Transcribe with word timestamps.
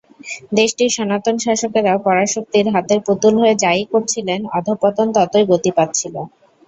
দেশটির 0.53 0.91
সনাতন 0.91 1.35
শাসকেরা 1.39 1.93
পরাশক্তির 2.05 2.65
হাতের 2.73 2.99
পুতুল 3.07 3.33
হয়ে 3.41 3.55
যা-ই 3.63 3.83
করছিলেন, 3.93 4.39
অধঃপতন 4.57 5.07
ততই 5.15 5.45
গতি 5.51 5.71
পাচ্ছিল। 5.77 6.15